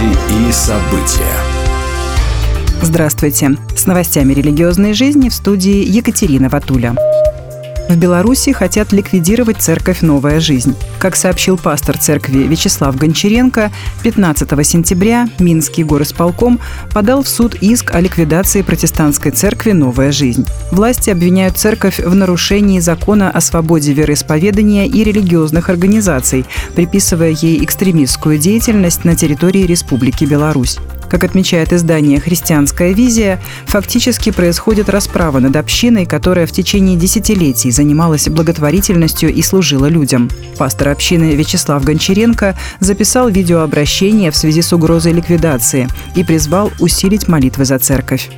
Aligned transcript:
Новости 0.00 0.48
и 0.48 0.52
события. 0.52 1.36
Здравствуйте. 2.82 3.56
С 3.76 3.86
новостями 3.86 4.32
религиозной 4.32 4.94
жизни 4.94 5.28
в 5.28 5.34
студии 5.34 5.84
Екатерина 5.84 6.48
Ватуля. 6.48 6.94
В 7.90 7.96
Беларуси 7.96 8.52
хотят 8.52 8.92
ликвидировать 8.92 9.60
церковь 9.60 10.00
«Новая 10.00 10.38
жизнь». 10.38 10.76
Как 11.00 11.16
сообщил 11.16 11.58
пастор 11.58 11.98
церкви 11.98 12.44
Вячеслав 12.44 12.94
Гончаренко, 12.94 13.72
15 14.04 14.64
сентября 14.64 15.28
Минский 15.40 15.82
горосполком 15.82 16.60
подал 16.94 17.24
в 17.24 17.28
суд 17.28 17.56
иск 17.56 17.92
о 17.92 17.98
ликвидации 17.98 18.62
протестантской 18.62 19.32
церкви 19.32 19.72
«Новая 19.72 20.12
жизнь». 20.12 20.46
Власти 20.70 21.10
обвиняют 21.10 21.58
церковь 21.58 21.98
в 21.98 22.14
нарушении 22.14 22.78
закона 22.78 23.28
о 23.28 23.40
свободе 23.40 23.92
вероисповедания 23.92 24.86
и 24.86 25.02
религиозных 25.02 25.68
организаций, 25.68 26.44
приписывая 26.76 27.30
ей 27.30 27.64
экстремистскую 27.64 28.38
деятельность 28.38 29.04
на 29.04 29.16
территории 29.16 29.66
Республики 29.66 30.24
Беларусь. 30.24 30.78
Как 31.10 31.24
отмечает 31.24 31.72
издание 31.72 32.20
«Христианская 32.20 32.92
визия», 32.92 33.40
фактически 33.66 34.30
происходит 34.30 34.88
расправа 34.88 35.40
над 35.40 35.56
общиной, 35.56 36.06
которая 36.06 36.46
в 36.46 36.52
течение 36.52 36.96
десятилетий 36.96 37.72
занималась 37.72 38.28
благотворительностью 38.28 39.34
и 39.34 39.42
служила 39.42 39.86
людям. 39.86 40.30
Пастор 40.56 40.90
общины 40.90 41.34
Вячеслав 41.34 41.82
Гончаренко 41.82 42.56
записал 42.78 43.28
видеообращение 43.28 44.30
в 44.30 44.36
связи 44.36 44.62
с 44.62 44.72
угрозой 44.72 45.12
ликвидации 45.12 45.88
и 46.14 46.22
призвал 46.22 46.70
усилить 46.78 47.26
молитвы 47.26 47.64
за 47.64 47.80
церковь. 47.80 48.30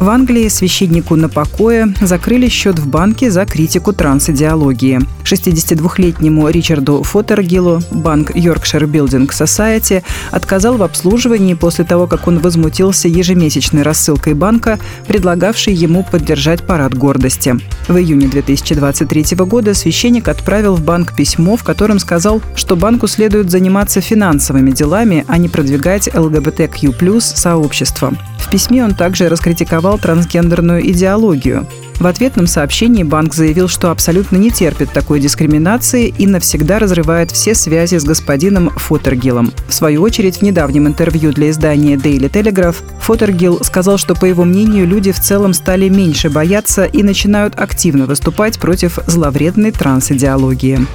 В 0.00 0.10
Англии 0.10 0.46
священнику 0.46 1.16
на 1.16 1.28
покое 1.28 1.92
закрыли 2.00 2.48
счет 2.48 2.78
в 2.78 2.86
банке 2.86 3.32
за 3.32 3.44
критику 3.46 3.92
трансидеологии. 3.92 5.00
62-летнему 5.24 6.48
Ричарду 6.48 7.02
Фотергилу 7.02 7.80
банк 7.90 8.30
Yorkshire 8.30 8.88
Building 8.88 9.28
Society 9.28 10.04
отказал 10.30 10.76
в 10.76 10.84
обслуживании 10.84 11.54
после 11.54 11.84
того, 11.84 12.06
как 12.06 12.28
он 12.28 12.38
возмутился 12.38 13.08
ежемесячной 13.08 13.82
рассылкой 13.82 14.34
банка, 14.34 14.78
предлагавшей 15.08 15.74
ему 15.74 16.04
поддержать 16.04 16.64
парад 16.64 16.94
гордости. 16.94 17.56
В 17.88 17.96
июне 17.96 18.28
2023 18.28 19.36
года 19.38 19.74
священник 19.74 20.28
отправил 20.28 20.76
в 20.76 20.84
банк 20.84 21.16
письмо, 21.16 21.56
в 21.56 21.64
котором 21.64 21.98
сказал, 21.98 22.40
что 22.54 22.76
банку 22.76 23.08
следует 23.08 23.50
заниматься 23.50 24.00
финансовыми 24.00 24.70
делами, 24.70 25.24
а 25.26 25.38
не 25.38 25.48
продвигать 25.48 26.08
ЛГБТQ+, 26.14 27.20
сообщество. 27.20 28.12
В 28.38 28.50
письме 28.50 28.82
он 28.82 28.94
также 28.94 29.28
раскритиковал 29.28 29.87
трансгендерную 29.96 30.90
идеологию. 30.90 31.66
В 32.00 32.06
ответном 32.06 32.46
сообщении 32.46 33.02
банк 33.02 33.34
заявил, 33.34 33.66
что 33.66 33.90
абсолютно 33.90 34.36
не 34.36 34.50
терпит 34.50 34.92
такой 34.92 35.18
дискриминации 35.18 36.14
и 36.16 36.26
навсегда 36.26 36.78
разрывает 36.78 37.32
все 37.32 37.54
связи 37.54 37.96
с 37.96 38.04
господином 38.04 38.70
Фотергилом. 38.70 39.52
В 39.66 39.74
свою 39.74 40.02
очередь, 40.02 40.36
в 40.36 40.42
недавнем 40.42 40.86
интервью 40.86 41.32
для 41.32 41.50
издания 41.50 41.96
Daily 41.96 42.30
Telegraph 42.30 42.76
Фотергил 43.00 43.64
сказал, 43.64 43.98
что, 43.98 44.14
по 44.14 44.26
его 44.26 44.44
мнению, 44.44 44.86
люди 44.86 45.10
в 45.10 45.18
целом 45.18 45.52
стали 45.52 45.88
меньше 45.88 46.30
бояться 46.30 46.84
и 46.84 47.02
начинают 47.02 47.58
активно 47.58 48.06
выступать 48.06 48.60
против 48.60 48.98
зловредной 49.06 49.72
трансидеологии. 49.72 50.86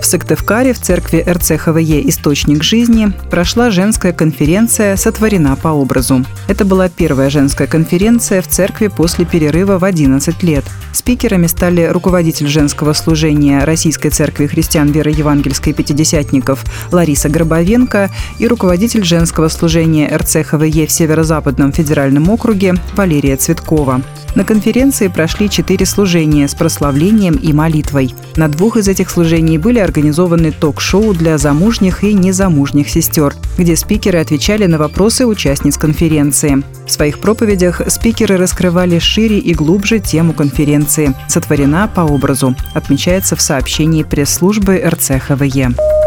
В 0.00 0.06
Сыктывкаре 0.06 0.72
в 0.72 0.78
церкви 0.78 1.24
РЦХВЕ 1.28 2.08
«Источник 2.08 2.62
жизни» 2.62 3.12
прошла 3.30 3.70
женская 3.70 4.12
конференция 4.12 4.96
«Сотворена 4.96 5.56
по 5.56 5.68
образу». 5.68 6.24
Это 6.46 6.64
была 6.64 6.88
первая 6.88 7.30
женская 7.30 7.66
конференция 7.66 8.40
в 8.40 8.48
церкви 8.48 8.86
после 8.86 9.24
перерыва 9.24 9.78
в 9.78 9.84
11 9.84 10.42
лет. 10.44 10.64
Спикерами 10.92 11.46
стали 11.48 11.82
руководитель 11.82 12.46
женского 12.46 12.92
служения 12.92 13.64
Российской 13.64 14.10
церкви 14.10 14.46
христиан 14.46 14.90
веры 14.90 15.10
евангельской 15.10 15.72
пятидесятников 15.72 16.64
Лариса 16.92 17.28
Гробовенко 17.28 18.10
и 18.38 18.46
руководитель 18.46 19.04
женского 19.04 19.48
служения 19.48 20.08
РЦХВЕ 20.16 20.86
в 20.86 20.92
Северо-Западном 20.92 21.72
федеральном 21.72 22.30
округе 22.30 22.76
Валерия 22.94 23.36
Цветкова. 23.36 24.00
На 24.34 24.44
конференции 24.44 25.08
прошли 25.08 25.50
четыре 25.50 25.84
служения 25.86 26.46
с 26.46 26.54
прославлением 26.54 27.34
и 27.34 27.52
молитвой. 27.52 28.14
На 28.36 28.48
двух 28.48 28.76
из 28.76 28.86
этих 28.86 29.10
служений 29.10 29.58
были 29.58 29.80
организованы 29.88 30.52
ток-шоу 30.52 31.14
для 31.14 31.38
замужних 31.38 32.04
и 32.04 32.12
незамужних 32.12 32.88
сестер, 32.88 33.34
где 33.56 33.74
спикеры 33.74 34.18
отвечали 34.18 34.66
на 34.66 34.78
вопросы 34.78 35.26
участниц 35.26 35.76
конференции. 35.76 36.62
В 36.86 36.90
своих 36.90 37.18
проповедях 37.18 37.82
спикеры 37.88 38.36
раскрывали 38.36 38.98
шире 38.98 39.38
и 39.38 39.54
глубже 39.54 39.98
тему 39.98 40.32
конференции 40.32 41.14
«Сотворена 41.28 41.90
по 41.92 42.02
образу», 42.02 42.54
отмечается 42.74 43.34
в 43.34 43.40
сообщении 43.40 44.04
пресс-службы 44.04 44.82
РЦХВЕ. 44.86 45.97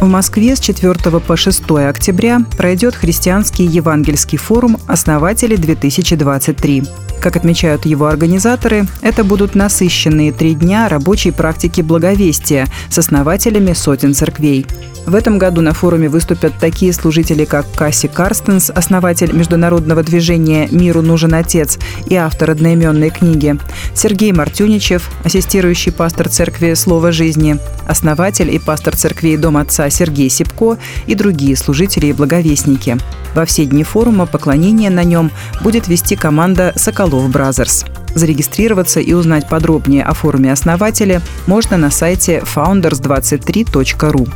В 0.00 0.06
Москве 0.06 0.56
с 0.56 0.60
4 0.60 0.94
по 1.20 1.36
6 1.36 1.70
октября 1.72 2.40
пройдет 2.56 2.94
христианский 2.94 3.66
евангельский 3.66 4.38
форум 4.38 4.78
«Основатели-2023». 4.86 6.88
Как 7.20 7.36
отмечают 7.36 7.84
его 7.84 8.06
организаторы, 8.06 8.86
это 9.02 9.24
будут 9.24 9.54
насыщенные 9.54 10.32
три 10.32 10.54
дня 10.54 10.88
рабочей 10.88 11.32
практики 11.32 11.82
благовестия 11.82 12.66
с 12.88 12.96
основателями 12.96 13.74
сотен 13.74 14.14
церквей. 14.14 14.66
В 15.06 15.14
этом 15.14 15.38
году 15.38 15.60
на 15.60 15.74
форуме 15.74 16.08
выступят 16.08 16.54
такие 16.58 16.92
служители, 16.92 17.44
как 17.44 17.66
Касси 17.74 18.08
Карстенс, 18.08 18.70
основатель 18.70 19.32
международного 19.32 20.02
движения 20.02 20.68
«Миру 20.70 21.02
нужен 21.02 21.34
отец» 21.34 21.78
и 22.06 22.14
автор 22.14 22.52
одноименной 22.52 23.10
книги, 23.10 23.58
Сергей 23.94 24.32
Мартюничев, 24.32 25.10
ассистирующий 25.24 25.92
пастор 25.92 26.28
церкви 26.28 26.74
«Слово 26.74 27.12
жизни», 27.12 27.58
основатель 27.86 28.54
и 28.54 28.58
пастор 28.58 28.96
церкви 28.96 29.36
«Дом 29.36 29.56
отца» 29.56 29.89
Сергей 29.90 30.30
Сипко 30.30 30.78
и 31.06 31.14
другие 31.14 31.56
служители 31.56 32.06
и 32.06 32.12
благовестники. 32.12 32.98
Во 33.34 33.44
все 33.44 33.64
дни 33.64 33.84
форума 33.84 34.26
поклонение 34.26 34.90
на 34.90 35.04
нем 35.04 35.30
будет 35.60 35.88
вести 35.88 36.16
команда 36.16 36.72
«Соколов 36.76 37.28
Brothers». 37.30 37.84
Зарегистрироваться 38.14 39.00
и 39.00 39.12
узнать 39.12 39.48
подробнее 39.48 40.04
о 40.04 40.14
форуме 40.14 40.52
основателя 40.52 41.22
можно 41.46 41.76
на 41.76 41.90
сайте 41.90 42.42
founders23.ru. 42.44 44.28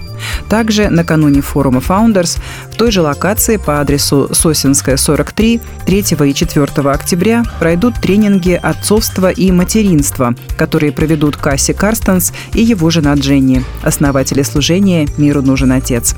Также 0.49 0.89
накануне 0.89 1.41
форума 1.41 1.81
Founders 1.81 2.39
в 2.71 2.77
той 2.77 2.91
же 2.91 3.03
локации 3.03 3.57
по 3.57 3.81
адресу 3.81 4.31
Сосинская, 4.33 4.97
43, 4.97 5.61
3 5.87 5.99
и 5.99 6.35
4 6.35 6.67
октября 6.91 7.45
пройдут 7.59 7.95
тренинги 8.01 8.53
отцовства 8.53 9.31
и 9.31 9.51
материнства, 9.51 10.35
которые 10.57 10.93
проведут 10.93 11.37
Касси 11.37 11.73
Карстенс 11.73 12.33
и 12.53 12.63
его 12.63 12.91
жена 12.91 13.15
Дженни, 13.15 13.65
основатели 13.83 14.43
служения 14.43 15.09
«Миру 15.19 15.43
нужен 15.43 15.73
отец». 15.73 16.15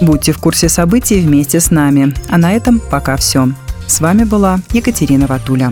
Будьте 0.00 0.32
в 0.32 0.38
курсе 0.38 0.68
событий 0.68 1.20
вместе 1.20 1.60
с 1.60 1.70
нами. 1.70 2.14
А 2.28 2.36
на 2.36 2.52
этом 2.52 2.80
пока 2.80 3.16
все. 3.16 3.48
С 3.86 4.00
вами 4.00 4.24
была 4.24 4.58
Екатерина 4.72 5.26
Ватуля. 5.26 5.70